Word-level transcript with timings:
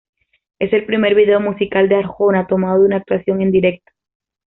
Es 0.57 0.73
el 0.73 0.87
primer 0.87 1.13
video 1.13 1.39
musical 1.39 1.87
de 1.87 1.97
Arjona 1.97 2.47
tomado 2.47 2.79
de 2.79 2.87
una 2.87 2.97
actuación 2.97 3.39
en 3.43 3.51
directo. 3.51 3.91